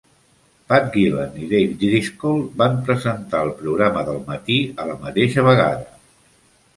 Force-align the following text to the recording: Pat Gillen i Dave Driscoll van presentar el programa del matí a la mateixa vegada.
Pat 0.71 0.85
Gillen 0.93 1.35
i 1.41 1.49
Dave 1.51 1.75
Driscoll 1.83 2.41
van 2.61 2.79
presentar 2.87 3.41
el 3.49 3.53
programa 3.59 4.03
del 4.07 4.17
matí 4.31 4.57
a 4.85 4.89
la 4.93 4.97
mateixa 5.05 5.45
vegada. 5.49 5.93